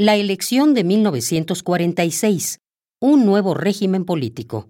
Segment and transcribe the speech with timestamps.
[0.00, 2.60] La elección de 1946.
[3.00, 4.68] Un nuevo régimen político.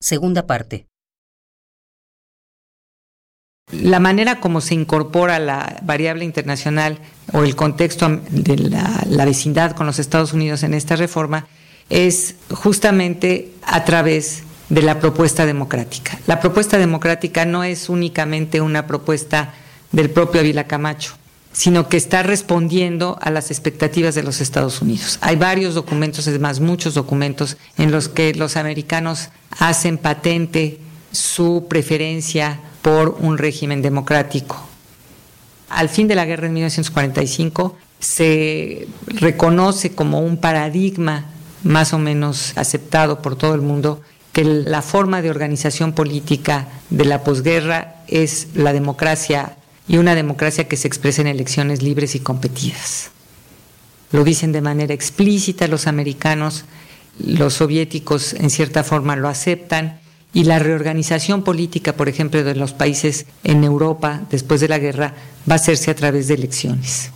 [0.00, 0.86] Segunda parte.
[3.70, 7.00] La manera como se incorpora la variable internacional
[7.34, 11.46] o el contexto de la, vecindad con los Estados Unidos en esta reforma
[11.90, 16.18] es justamente a través de la propuesta democrática.
[16.26, 19.52] La propuesta democrática no es únicamente una propuesta
[19.92, 21.18] del propio Avila Camacho,
[21.56, 25.18] sino que está respondiendo a las expectativas de los Estados Unidos.
[25.22, 30.78] Hay varios documentos, además muchos documentos, en los que los americanos hacen patente
[31.12, 34.62] su preferencia por un régimen democrático.
[35.70, 41.24] Al fin de la guerra en 1945 se reconoce como un paradigma
[41.62, 44.02] más o menos aceptado por todo el mundo
[44.34, 49.56] que la forma de organización política de la posguerra es la democracia
[49.88, 53.10] y una democracia que se expresa en elecciones libres y competidas.
[54.12, 56.64] Lo dicen de manera explícita los americanos,
[57.18, 60.00] los soviéticos en cierta forma lo aceptan
[60.32, 65.14] y la reorganización política, por ejemplo, de los países en Europa después de la guerra
[65.48, 67.10] va a hacerse a través de elecciones.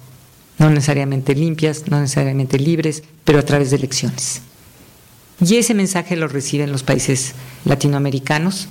[0.58, 4.42] No necesariamente limpias, no necesariamente libres, pero a través de elecciones.
[5.44, 8.68] Y ese mensaje lo reciben los países latinoamericanos.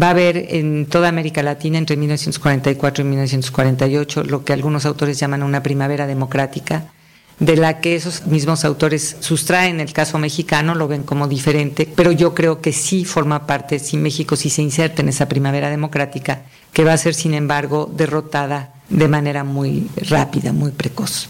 [0.00, 5.18] Va a haber en toda América Latina entre 1944 y 1948 lo que algunos autores
[5.18, 6.92] llaman una primavera democrática,
[7.38, 12.12] de la que esos mismos autores sustraen el caso mexicano, lo ven como diferente, pero
[12.12, 16.42] yo creo que sí forma parte, si México sí se inserta en esa primavera democrática,
[16.72, 21.28] que va a ser, sin embargo, derrotada de manera muy rápida, muy precoz.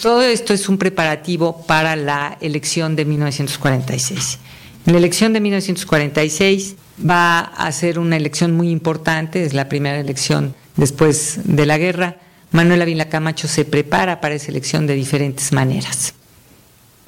[0.00, 4.38] Todo esto es un preparativo para la elección de 1946.
[4.86, 6.76] La elección de 1946
[7.08, 12.18] va a ser una elección muy importante, es la primera elección después de la guerra,
[12.50, 16.14] Manuel Ávila Camacho se prepara para esa elección de diferentes maneras.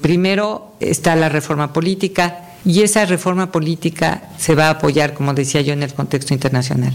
[0.01, 5.61] Primero está la reforma política y esa reforma política se va a apoyar, como decía
[5.61, 6.93] yo, en el contexto internacional.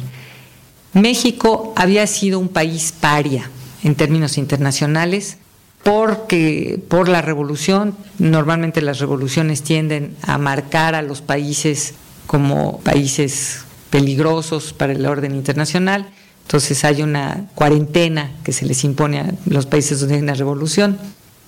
[0.93, 3.51] México había sido un país paria
[3.83, 5.39] en términos internacionales
[5.83, 11.95] porque por la revolución, normalmente las revoluciones tienden a marcar a los países
[12.27, 19.21] como países peligrosos para el orden internacional entonces hay una cuarentena que se les impone
[19.21, 20.99] a los países donde hay una revolución.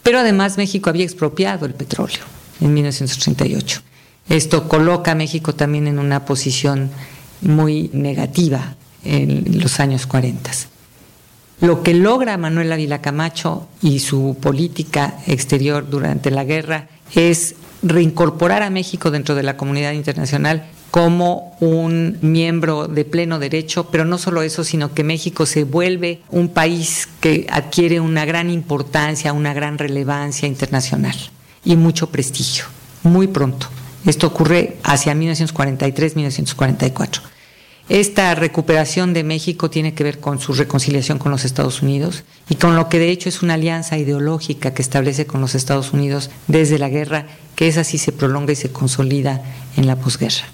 [0.02, 2.20] Pero además México había expropiado el petróleo
[2.60, 3.82] en 1938.
[4.28, 6.90] Esto coloca a México también en una posición
[7.42, 10.50] muy negativa en los años 40.
[11.64, 18.62] Lo que logra Manuel Ávila Camacho y su política exterior durante la guerra es reincorporar
[18.62, 24.18] a México dentro de la comunidad internacional como un miembro de pleno derecho, pero no
[24.18, 29.54] solo eso, sino que México se vuelve un país que adquiere una gran importancia, una
[29.54, 31.16] gran relevancia internacional
[31.64, 32.66] y mucho prestigio,
[33.04, 33.68] muy pronto.
[34.04, 37.22] Esto ocurre hacia 1943-1944.
[37.90, 42.54] Esta recuperación de México tiene que ver con su reconciliación con los Estados Unidos y
[42.54, 46.30] con lo que de hecho es una alianza ideológica que establece con los Estados Unidos
[46.46, 49.42] desde la guerra, que es así se prolonga y se consolida
[49.76, 50.46] en la posguerra.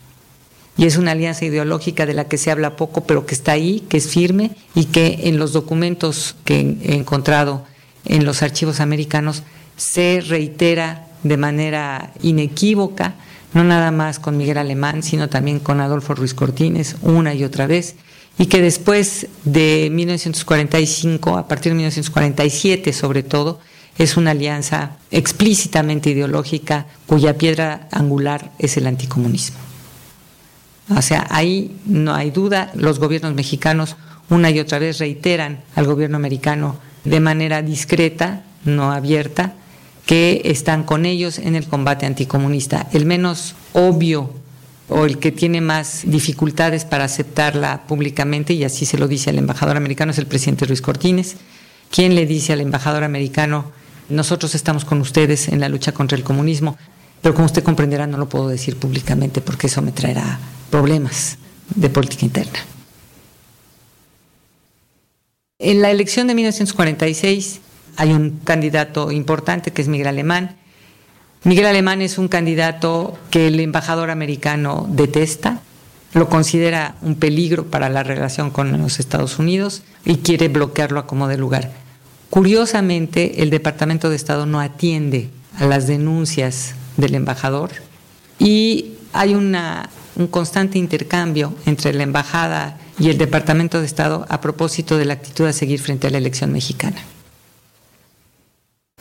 [0.76, 3.84] Y es una alianza ideológica de la que se habla poco, pero que está ahí,
[3.88, 7.64] que es firme y que en los documentos que he encontrado
[8.06, 9.44] en los archivos americanos
[9.76, 13.14] se reitera de manera inequívoca,
[13.52, 17.66] no nada más con Miguel Alemán, sino también con Adolfo Ruiz Cortines, una y otra
[17.66, 17.96] vez,
[18.38, 23.60] y que después de 1945, a partir de 1947 sobre todo,
[23.98, 29.58] es una alianza explícitamente ideológica cuya piedra angular es el anticomunismo.
[30.96, 33.96] O sea, ahí no hay duda, los gobiernos mexicanos
[34.30, 39.54] una y otra vez reiteran al gobierno americano de manera discreta, no abierta,
[40.10, 42.88] que están con ellos en el combate anticomunista.
[42.92, 44.28] El menos obvio
[44.88, 49.38] o el que tiene más dificultades para aceptarla públicamente, y así se lo dice al
[49.38, 51.36] embajador americano, es el presidente Ruiz Cortines,
[51.92, 53.70] quien le dice al embajador americano,
[54.08, 56.76] nosotros estamos con ustedes en la lucha contra el comunismo,
[57.22, 60.40] pero como usted comprenderá no lo puedo decir públicamente porque eso me traerá
[60.70, 61.38] problemas
[61.72, 62.58] de política interna.
[65.60, 67.60] En la elección de 1946
[67.96, 70.56] hay un candidato importante que es Miguel Alemán.
[71.44, 75.60] Miguel Alemán es un candidato que el embajador americano detesta,
[76.12, 81.06] lo considera un peligro para la relación con los Estados Unidos y quiere bloquearlo a
[81.06, 81.70] como de lugar.
[82.30, 87.70] Curiosamente, el Departamento de Estado no atiende a las denuncias del embajador
[88.38, 89.56] y hay un
[90.30, 95.46] constante intercambio entre la Embajada y el Departamento de Estado a propósito de la actitud
[95.46, 97.02] a seguir frente a la elección mexicana.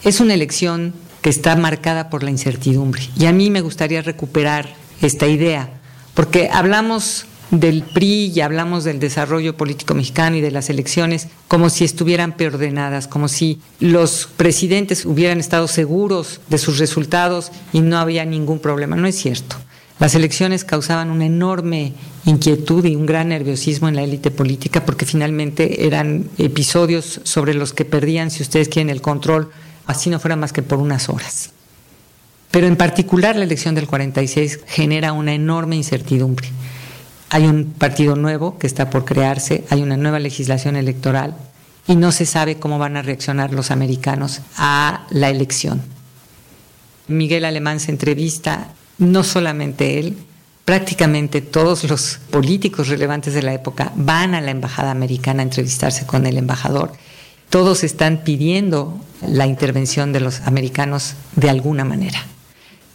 [0.04, 3.10] Es una elección que está marcada por la incertidumbre.
[3.18, 5.69] Y a mí me gustaría recuperar esta idea,
[6.13, 11.69] porque hablamos del PRI y hablamos del desarrollo político mexicano y de las elecciones como
[11.69, 17.98] si estuvieran preordenadas, como si los presidentes hubieran estado seguros de sus resultados y no
[17.98, 18.95] había ningún problema.
[18.95, 19.57] No es cierto.
[20.00, 21.94] Las elecciones causaban una enorme
[22.25, 27.74] inquietud y un gran nerviosismo en la élite política porque finalmente eran episodios sobre los
[27.74, 29.52] que perdían, si ustedes quieren, el control,
[29.89, 31.50] así no fuera más que por unas horas.
[32.51, 36.50] Pero en particular la elección del 46 genera una enorme incertidumbre.
[37.31, 41.36] Hay un partido nuevo que está por crearse, hay una nueva legislación electoral
[41.88, 45.81] y no se sabe cómo van a reaccionar los americanos a la elección.
[47.07, 48.69] Miguel Alemán se entrevista,
[49.00, 50.18] no solamente él,
[50.65, 56.06] prácticamente todos los políticos relevantes de la época van a la embajada americana a entrevistarse
[56.06, 56.92] con el embajador.
[57.50, 62.24] Todos están pidiendo la intervención de los americanos de alguna manera,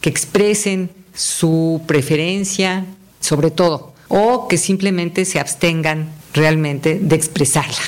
[0.01, 2.85] que expresen su preferencia,
[3.19, 7.81] sobre todo o que simplemente se abstengan realmente de expresarla.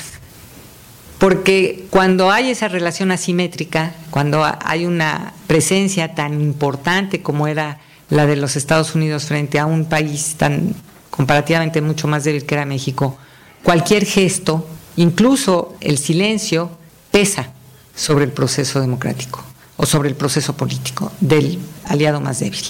[1.18, 8.26] Porque cuando hay esa relación asimétrica, cuando hay una presencia tan importante como era la
[8.26, 10.74] de los Estados Unidos frente a un país tan
[11.10, 13.18] comparativamente mucho más débil que era México,
[13.62, 14.66] cualquier gesto,
[14.98, 16.70] incluso el silencio,
[17.10, 17.52] pesa
[17.94, 19.42] sobre el proceso democrático
[19.76, 22.60] o sobre el proceso político del aliado más débil.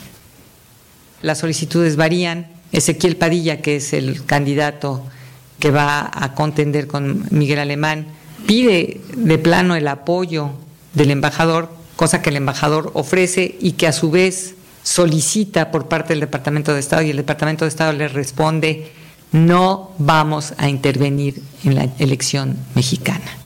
[1.23, 5.05] Las solicitudes varían, Ezequiel Padilla, que es el candidato
[5.59, 8.07] que va a contender con Miguel Alemán,
[8.47, 10.51] pide de plano el apoyo
[10.95, 16.13] del embajador, cosa que el embajador ofrece y que a su vez solicita por parte
[16.13, 18.93] del Departamento de Estado y el Departamento de Estado le responde,
[19.33, 23.39] no vamos a intervenir en la elección mexicana.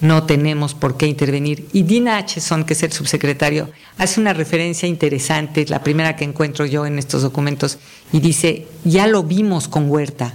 [0.00, 1.68] No tenemos por qué intervenir.
[1.72, 6.66] Y Dina Acheson, que es el subsecretario, hace una referencia interesante, la primera que encuentro
[6.66, 7.78] yo en estos documentos,
[8.12, 10.34] y dice, ya lo vimos con Huerta,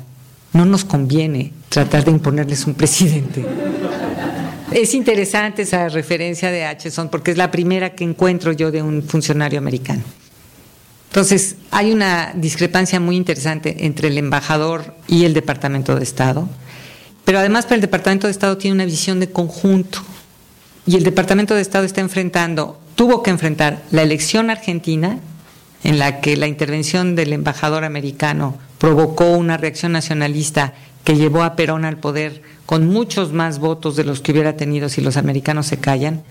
[0.52, 3.46] no nos conviene tratar de imponerles un presidente.
[4.72, 9.04] Es interesante esa referencia de Acheson porque es la primera que encuentro yo de un
[9.04, 10.02] funcionario americano.
[11.14, 16.50] Entonces, hay una discrepancia muy interesante entre el embajador y el Departamento de Estado,
[17.24, 20.00] pero además para el Departamento de Estado tiene una visión de conjunto
[20.88, 25.20] y el Departamento de Estado está enfrentando, tuvo que enfrentar la elección argentina,
[25.84, 30.74] en la que la intervención del embajador americano provocó una reacción nacionalista
[31.04, 34.90] que llevó a Perón al poder con muchos más votos de los que hubiera tenido
[34.90, 36.24] si los americanos se callan.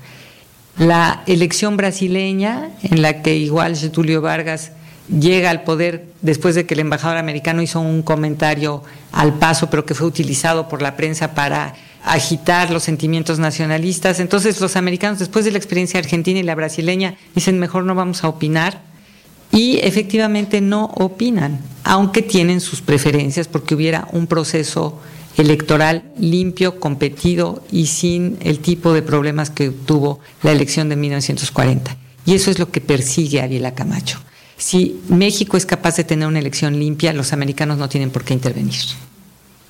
[0.78, 4.72] La elección brasileña, en la que igual Getulio Vargas
[5.08, 8.82] llega al poder después de que el embajador americano hizo un comentario
[9.12, 11.74] al paso, pero que fue utilizado por la prensa para
[12.04, 14.20] agitar los sentimientos nacionalistas.
[14.20, 18.24] Entonces los americanos, después de la experiencia argentina y la brasileña, dicen mejor no vamos
[18.24, 18.80] a opinar
[19.52, 25.00] y efectivamente no opinan, aunque tienen sus preferencias porque hubiera un proceso
[25.36, 31.96] electoral limpio, competido y sin el tipo de problemas que tuvo la elección de 1940.
[32.24, 34.20] Y eso es lo que persigue Ariela Camacho.
[34.56, 38.34] Si México es capaz de tener una elección limpia, los americanos no tienen por qué
[38.34, 38.80] intervenir.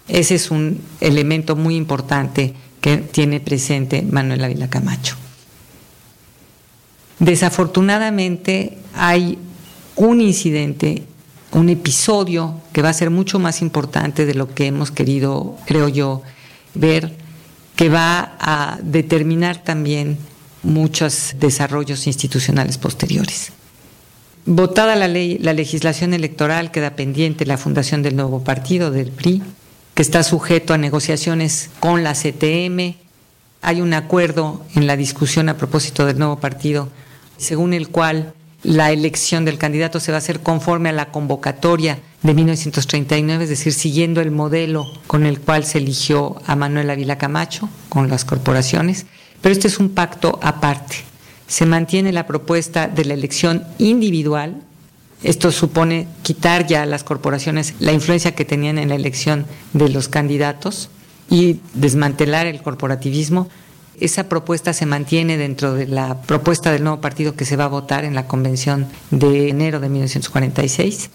[0.09, 5.17] Ese es un elemento muy importante que tiene presente Manuel Ávila Camacho.
[7.21, 9.39] Desafortunadamente hay
[9.97, 11.05] un incidente
[11.53, 15.89] un episodio que va a ser mucho más importante de lo que hemos querido, creo
[15.89, 16.23] yo,
[16.75, 17.17] ver,
[17.77, 20.19] que va a determinar también
[20.63, 23.53] muchos desarrollos institucionales posteriores.
[24.45, 29.43] Votada la ley, la legislación electoral queda pendiente la fundación del nuevo partido, del PRI,
[29.95, 32.97] que está sujeto a negociaciones con la CTM.
[33.61, 36.89] Hay un acuerdo en la discusión a propósito del nuevo partido,
[37.37, 41.99] según el cual la elección del candidato se va a hacer conforme a la convocatoria
[42.23, 47.19] de 1939, es decir, siguiendo el modelo con el cual se eligió a Manuel Ávila
[47.19, 49.07] Camacho con las corporaciones,
[49.41, 50.97] pero este es un pacto aparte.
[51.49, 54.63] Se mantiene la propuesta de la elección individual.
[55.23, 59.89] Esto supone quitar ya a las corporaciones la influencia que tenían en la elección de
[59.89, 60.89] los candidatos
[61.29, 63.49] y desmantelar el corporativismo
[64.01, 67.69] esa propuesta se mantiene dentro de la propuesta del nuevo partido que se va a
[67.69, 71.11] votar en la convención de enero de 1946,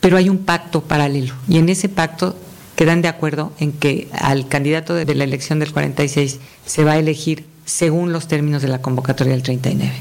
[0.00, 2.36] pero hay un pacto paralelo y en ese pacto
[2.76, 6.98] quedan de acuerdo en que al candidato de la elección del 46 se va a
[6.98, 9.92] elegir según los términos de la convocatoria del 39.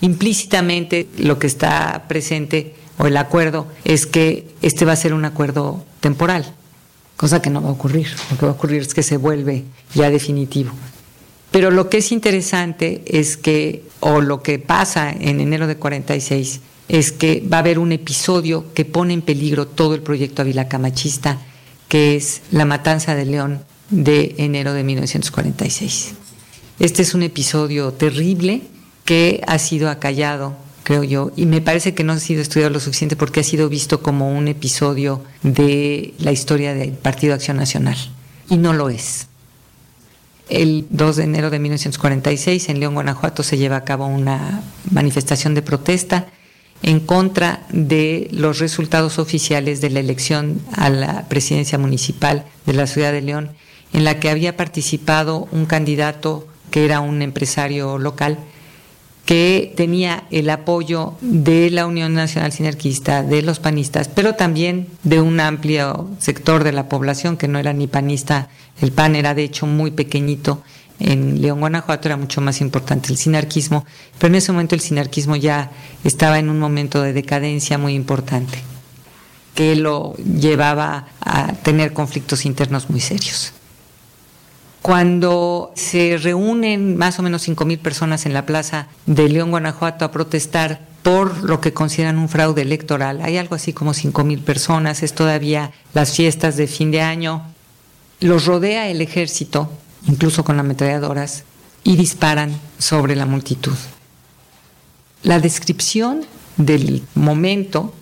[0.00, 5.24] Implícitamente lo que está presente o el acuerdo es que este va a ser un
[5.24, 6.44] acuerdo temporal,
[7.16, 8.08] cosa que no va a ocurrir.
[8.30, 10.72] Lo que va a ocurrir es que se vuelve ya definitivo.
[11.50, 16.60] Pero lo que es interesante es que, o lo que pasa en enero de 46,
[16.88, 20.68] es que va a haber un episodio que pone en peligro todo el proyecto Avila
[20.68, 21.38] Camachista,
[21.88, 26.14] que es la matanza de León de enero de 1946.
[26.78, 28.62] Este es un episodio terrible
[29.04, 32.80] que ha sido acallado, creo yo, y me parece que no ha sido estudiado lo
[32.80, 37.96] suficiente porque ha sido visto como un episodio de la historia del Partido Acción Nacional,
[38.50, 39.28] y no lo es.
[40.48, 45.54] El 2 de enero de 1946 en León, Guanajuato, se lleva a cabo una manifestación
[45.54, 46.28] de protesta
[46.82, 52.86] en contra de los resultados oficiales de la elección a la presidencia municipal de la
[52.86, 53.50] ciudad de León,
[53.92, 58.38] en la que había participado un candidato que era un empresario local
[59.26, 65.20] que tenía el apoyo de la Unión Nacional Sinarquista, de los panistas, pero también de
[65.20, 68.48] un amplio sector de la población que no era ni panista.
[68.80, 70.62] El PAN era de hecho muy pequeñito
[71.00, 73.84] en León, Guanajuato, era mucho más importante el sinarquismo,
[74.18, 75.72] pero en ese momento el sinarquismo ya
[76.04, 78.58] estaba en un momento de decadencia muy importante,
[79.56, 83.55] que lo llevaba a tener conflictos internos muy serios
[84.86, 90.12] cuando se reúnen más o menos 5.000 personas en la plaza de León, Guanajuato, a
[90.12, 93.20] protestar por lo que consideran un fraude electoral.
[93.20, 97.42] Hay algo así como 5.000 personas, es todavía las fiestas de fin de año.
[98.20, 99.68] Los rodea el ejército,
[100.06, 101.42] incluso con ametralladoras,
[101.82, 103.74] y disparan sobre la multitud.
[105.24, 106.20] La descripción
[106.58, 107.92] del momento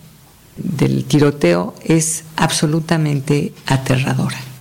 [0.58, 4.53] del tiroteo es absolutamente aterradora.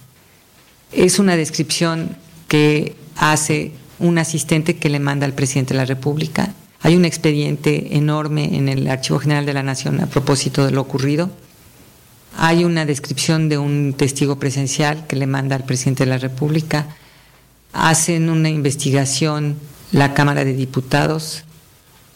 [0.95, 2.15] Es una descripción
[2.47, 6.53] que hace un asistente que le manda al presidente de la República.
[6.81, 10.81] Hay un expediente enorme en el Archivo General de la Nación a propósito de lo
[10.81, 11.31] ocurrido.
[12.37, 16.87] Hay una descripción de un testigo presencial que le manda al presidente de la República.
[17.71, 19.57] Hacen una investigación
[19.91, 21.43] la Cámara de Diputados,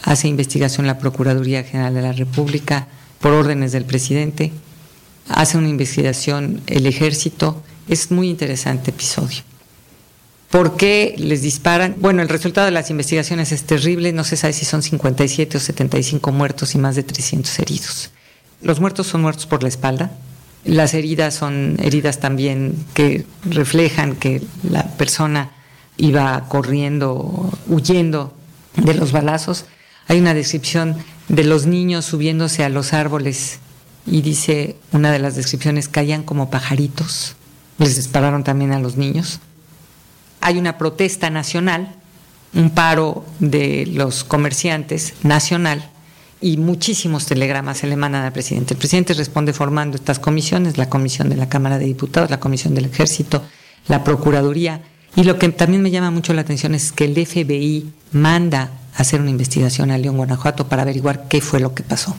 [0.03, 2.87] hace investigación la Procuraduría General de la República
[3.21, 4.51] por órdenes del presidente,
[5.29, 9.43] hace una investigación el ejército es muy interesante episodio.
[10.49, 11.95] ¿Por qué les disparan?
[11.99, 15.59] Bueno, el resultado de las investigaciones es terrible, no se sabe si son 57 o
[15.59, 18.11] 75 muertos y más de 300 heridos.
[18.61, 20.11] Los muertos son muertos por la espalda,
[20.63, 25.51] las heridas son heridas también que reflejan que la persona
[25.97, 28.33] iba corriendo, huyendo
[28.75, 29.65] de los balazos.
[30.07, 30.95] Hay una descripción
[31.27, 33.59] de los niños subiéndose a los árboles
[34.05, 37.36] y dice una de las descripciones, caían como pajaritos
[37.77, 39.39] les dispararon también a los niños.
[40.41, 41.95] Hay una protesta nacional,
[42.53, 45.89] un paro de los comerciantes nacional
[46.39, 48.73] y muchísimos telegramas se le mandan al presidente.
[48.73, 52.75] El presidente responde formando estas comisiones, la comisión de la Cámara de Diputados, la comisión
[52.75, 53.43] del Ejército,
[53.87, 54.81] la Procuraduría.
[55.15, 59.19] Y lo que también me llama mucho la atención es que el FBI manda hacer
[59.21, 62.15] una investigación a León, Guanajuato, para averiguar qué fue lo que pasó.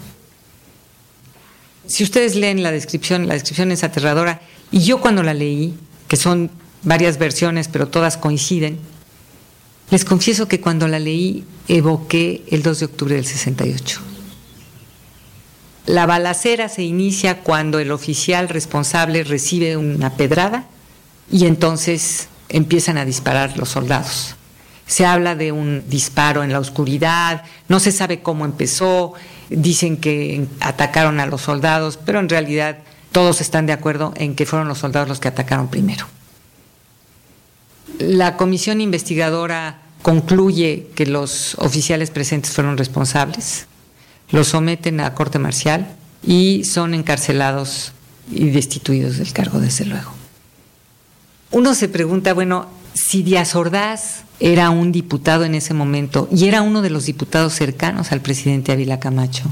[1.88, 4.40] Si ustedes leen la descripción, la descripción es aterradora
[4.71, 5.75] y yo cuando la leí,
[6.07, 6.50] que son
[6.83, 8.78] varias versiones, pero todas coinciden,
[9.90, 14.00] les confieso que cuando la leí evoqué el 2 de octubre del 68.
[15.87, 20.66] La balacera se inicia cuando el oficial responsable recibe una pedrada
[21.33, 24.35] y entonces empiezan a disparar los soldados.
[24.87, 29.14] Se habla de un disparo en la oscuridad, no se sabe cómo empezó,
[29.50, 32.78] dicen que atacaron a los soldados, pero en realidad
[33.12, 36.07] todos están de acuerdo en que fueron los soldados los que atacaron primero.
[37.99, 43.67] La comisión investigadora concluye que los oficiales presentes fueron responsables,
[44.31, 47.93] los someten a corte marcial y son encarcelados
[48.31, 50.12] y destituidos del cargo, desde luego.
[51.50, 56.62] Uno se pregunta, bueno, si Díaz Ordaz era un diputado en ese momento y era
[56.62, 59.45] uno de los diputados cercanos al presidente Ávila Camacho,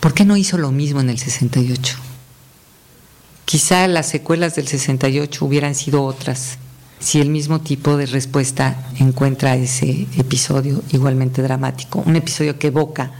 [0.00, 1.96] ¿por qué no hizo lo mismo en el 68?
[3.44, 6.58] Quizá las secuelas del 68 hubieran sido otras
[6.98, 13.12] si el mismo tipo de respuesta encuentra ese episodio igualmente dramático, un episodio que evoca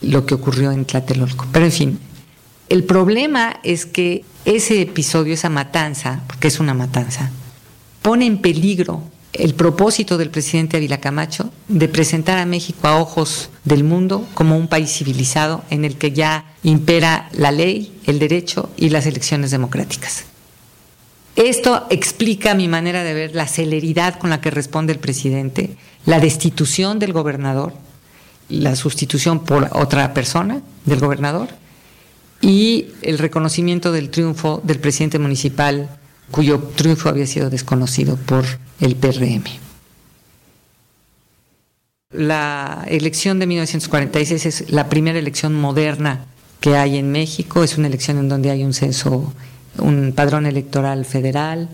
[0.00, 1.46] lo que ocurrió en Tlatelolco.
[1.52, 1.98] Pero en fin,
[2.68, 7.30] el problema es que ese episodio, esa matanza, porque es una matanza,
[8.00, 9.02] pone en peligro
[9.38, 14.56] el propósito del presidente Ávila Camacho de presentar a México a ojos del mundo como
[14.56, 19.50] un país civilizado en el que ya impera la ley, el derecho y las elecciones
[19.50, 20.24] democráticas.
[21.36, 25.76] Esto explica mi manera de ver la celeridad con la que responde el presidente,
[26.06, 27.74] la destitución del gobernador,
[28.48, 31.48] la sustitución por otra persona del gobernador
[32.40, 35.90] y el reconocimiento del triunfo del presidente municipal
[36.30, 38.44] cuyo triunfo había sido desconocido por
[38.80, 39.44] el PRM.
[42.12, 46.24] La elección de 1946 es la primera elección moderna
[46.60, 47.62] que hay en México.
[47.62, 49.32] Es una elección en donde hay un censo,
[49.78, 51.68] un padrón electoral federal.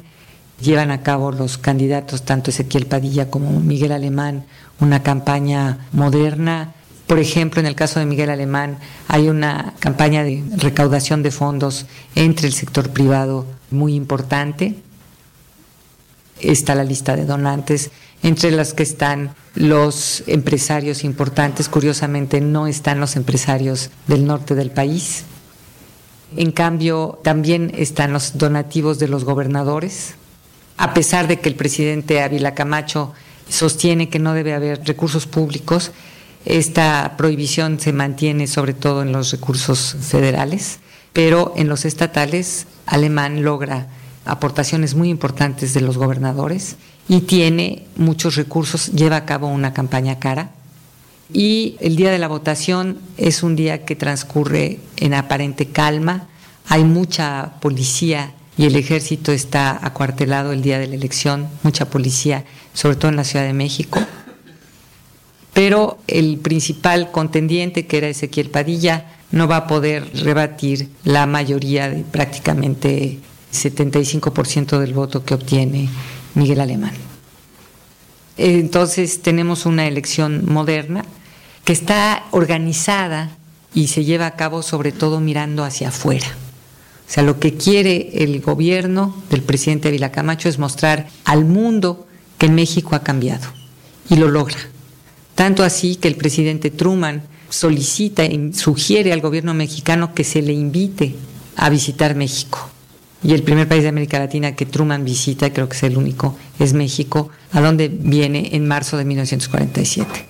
[0.61, 4.45] Llevan a cabo los candidatos, tanto Ezequiel Padilla como Miguel Alemán,
[4.81, 6.73] una campaña moderna.
[7.07, 8.79] Por ejemplo, en el caso de Miguel Alemán,
[9.09, 14.77] hay una campaña de recaudación de fondos entre el sector privado muy importante.
[16.41, 17.91] Está la lista de donantes,
[18.23, 21.69] entre las que están los empresarios importantes.
[21.69, 25.25] Curiosamente, no están los empresarios del norte del país.
[26.37, 30.15] En cambio, también están los donativos de los gobernadores.
[30.79, 33.13] A pesar de que el presidente Ávila Camacho
[33.49, 35.93] sostiene que no debe haber recursos públicos,
[36.45, 40.81] esta prohibición se mantiene sobre todo en los recursos federales,
[41.13, 43.89] pero en los estatales Alemán logra
[44.25, 46.77] aportaciones muy importantes de los gobernadores
[47.09, 50.51] y tiene muchos recursos, lleva a cabo una campaña cara.
[51.33, 56.29] Y el día de la votación es un día que transcurre en aparente calma,
[56.69, 62.45] hay mucha policía y el ejército está acuartelado el día de la elección, mucha policía,
[62.75, 63.99] sobre todo en la Ciudad de México.
[65.55, 71.89] Pero el principal contendiente, que era Ezequiel Padilla, no va a poder rebatir la mayoría
[71.89, 73.19] de prácticamente
[73.53, 75.89] 75% del voto que obtiene
[76.35, 76.93] Miguel Alemán.
[78.37, 81.05] Entonces tenemos una elección moderna
[81.65, 83.37] que está organizada
[83.75, 86.27] y se lleva a cabo sobre todo mirando hacia afuera.
[86.27, 92.07] O sea, lo que quiere el gobierno del presidente Ávila Camacho es mostrar al mundo
[92.39, 93.49] que México ha cambiado
[94.09, 94.59] y lo logra.
[95.35, 97.23] Tanto así que el presidente Truman
[97.53, 101.15] solicita y sugiere al gobierno mexicano que se le invite
[101.57, 102.73] a visitar México
[103.25, 106.37] y el primer país de América Latina que Truman visita, creo que es el único,
[106.59, 110.27] es México, a donde viene en marzo de 1947.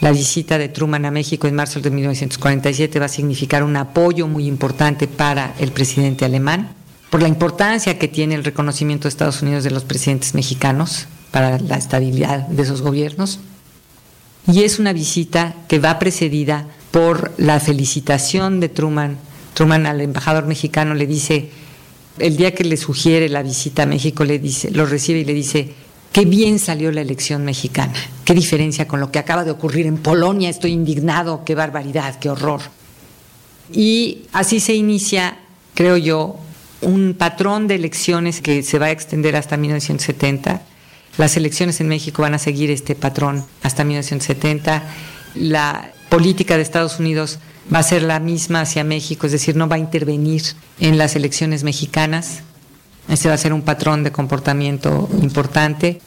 [0.00, 4.28] La visita de Truman a México en marzo de 1947 va a significar un apoyo
[4.28, 6.74] muy importante para el presidente alemán,
[7.10, 11.58] por la importancia que tiene el reconocimiento de Estados Unidos de los presidentes mexicanos para
[11.58, 13.40] la estabilidad de esos gobiernos.
[14.46, 19.18] Y es una visita que va precedida por la felicitación de Truman.
[19.54, 21.50] Truman al embajador mexicano le dice,
[22.18, 25.34] el día que le sugiere la visita a México, le dice, lo recibe y le
[25.34, 25.74] dice,
[26.12, 29.98] qué bien salió la elección mexicana, qué diferencia con lo que acaba de ocurrir en
[29.98, 32.60] Polonia, estoy indignado, qué barbaridad, qué horror.
[33.72, 35.38] Y así se inicia,
[35.74, 36.36] creo yo,
[36.82, 40.62] un patrón de elecciones que se va a extender hasta 1970.
[41.18, 44.82] Las elecciones en México van a seguir este patrón hasta 1970.
[45.34, 47.38] La política de Estados Unidos
[47.72, 50.42] va a ser la misma hacia México, es decir, no va a intervenir
[50.78, 52.40] en las elecciones mexicanas.
[53.08, 56.00] Ese va a ser un patrón de comportamiento importante.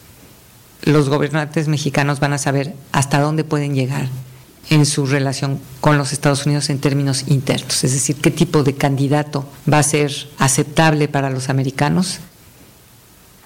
[0.82, 4.08] Los gobernantes mexicanos van a saber hasta dónde pueden llegar
[4.70, 8.74] en su relación con los Estados Unidos en términos internos, es decir, qué tipo de
[8.74, 12.20] candidato va a ser aceptable para los americanos.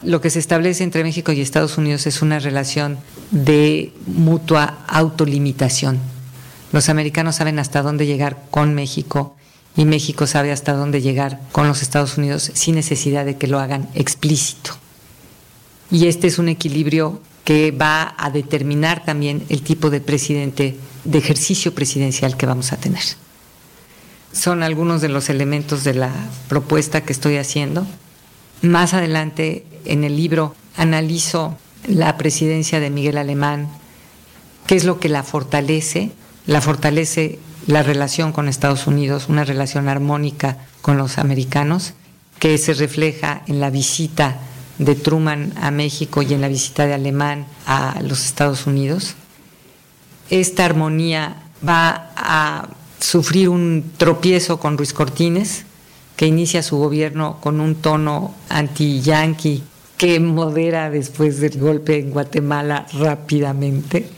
[0.02, 2.98] Lo que se establece entre México y Estados Unidos es una relación
[3.30, 6.00] de mutua autolimitación
[6.74, 9.37] los americanos saben hasta dónde llegar con México
[9.76, 13.61] y México sabe hasta dónde llegar con los Estados Unidos sin necesidad de que lo
[13.61, 14.72] hagan explícito.
[15.88, 21.18] Y este es un equilibrio que va a determinar también el tipo de presidente, de
[21.18, 23.04] ejercicio presidencial que vamos a tener.
[24.33, 26.11] Son algunos de los elementos de la
[26.48, 27.87] propuesta que estoy haciendo.
[28.64, 33.68] Más adelante en el libro analizo la presidencia de Miguel Alemán,
[34.66, 36.12] qué es lo que la fortalece,
[36.46, 41.92] la fortalece la relación con Estados Unidos, una relación armónica con los americanos,
[42.38, 44.38] que se refleja en la visita
[44.79, 49.14] de Truman a México y en la visita de Alemán a los Estados Unidos.
[50.31, 55.66] Esta armonía va a sufrir un tropiezo con Ruiz Cortines,
[56.16, 59.62] que inicia su gobierno con un tono anti-yanqui
[59.96, 64.09] que modera después del golpe en Guatemala rápidamente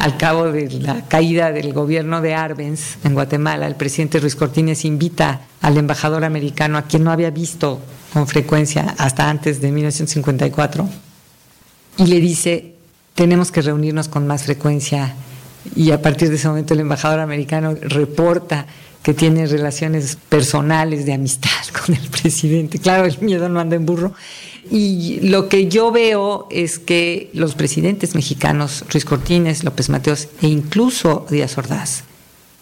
[0.00, 4.86] al cabo de la caída del gobierno de Arbenz en Guatemala, el presidente Ruiz Cortines
[4.86, 7.80] invita al embajador americano, a quien no había visto
[8.14, 10.88] con frecuencia hasta antes de 1954,
[11.98, 12.76] y le dice,
[13.14, 15.14] tenemos que reunirnos con más frecuencia.
[15.76, 18.64] Y a partir de ese momento el embajador americano reporta
[19.02, 21.50] que tiene relaciones personales de amistad
[21.86, 22.78] con el presidente.
[22.78, 24.12] Claro, el miedo no anda en burro.
[24.70, 30.48] Y lo que yo veo es que los presidentes mexicanos, Ruiz Cortines, López Mateos e
[30.48, 32.04] incluso Díaz Ordaz,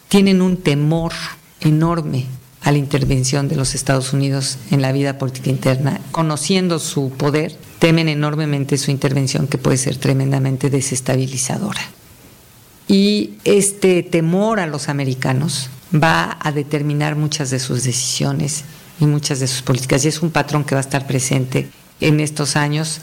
[0.09, 1.13] tienen un temor
[1.61, 2.27] enorme
[2.63, 6.01] a la intervención de los Estados Unidos en la vida política interna.
[6.13, 11.81] Conociendo su poder, temen enormemente su intervención que puede ser tremendamente desestabilizadora.
[12.91, 18.65] y este temor a los americanos va a determinar muchas de sus decisiones
[19.01, 20.05] y muchas de sus políticas.
[20.05, 21.71] Y es un patrón que va a estar presente
[22.01, 23.01] en estos años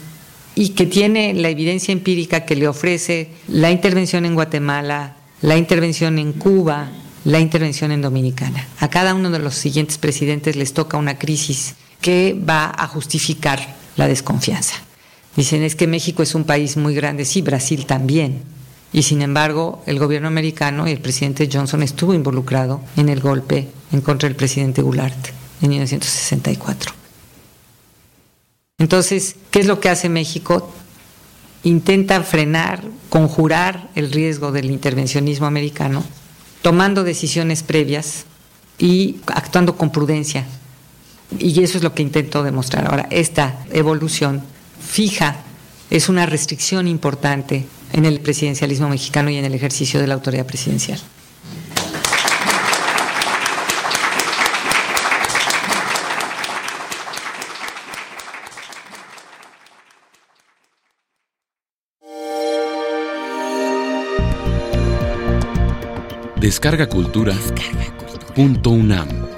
[0.54, 6.18] y que tiene la evidencia empírica que le ofrece la intervención en Guatemala, la intervención
[6.18, 6.90] en Cuba,
[7.24, 8.66] la intervención en Dominicana.
[8.80, 13.74] A cada uno de los siguientes presidentes les toca una crisis que va a justificar
[13.96, 14.76] la desconfianza.
[15.36, 18.42] Dicen es que México es un país muy grande, sí, Brasil también.
[18.96, 23.68] Y sin embargo, el gobierno americano y el presidente Johnson estuvo involucrado en el golpe
[23.92, 25.28] en contra del presidente Goulart
[25.60, 26.92] en 1964.
[28.78, 30.72] Entonces, ¿qué es lo que hace México?
[31.62, 36.02] Intenta frenar, conjurar el riesgo del intervencionismo americano,
[36.62, 38.24] tomando decisiones previas
[38.78, 40.46] y actuando con prudencia.
[41.38, 42.86] Y eso es lo que intento demostrar.
[42.86, 44.40] Ahora, esta evolución
[44.80, 45.36] fija
[45.90, 50.46] es una restricción importante en el presidencialismo mexicano y en el ejercicio de la autoridad
[50.46, 51.00] presidencial.
[66.46, 67.34] Descarga Cultura.
[68.36, 69.35] Punto UNAM.